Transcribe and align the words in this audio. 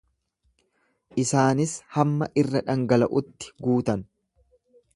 Isaanis 1.23 1.75
hamma 1.97 2.29
irra-dhangala'utti 2.43 3.53
guutan. 3.67 4.05